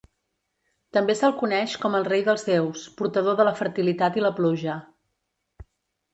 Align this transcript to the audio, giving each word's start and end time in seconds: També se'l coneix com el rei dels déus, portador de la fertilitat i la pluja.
També 0.97 1.15
se'l 1.19 1.35
coneix 1.41 1.75
com 1.83 1.97
el 1.99 2.07
rei 2.07 2.23
dels 2.31 2.47
déus, 2.47 2.87
portador 3.03 3.39
de 3.43 3.47
la 3.51 3.55
fertilitat 3.61 4.19
i 4.23 4.27
la 4.27 4.35
pluja. 4.41 4.81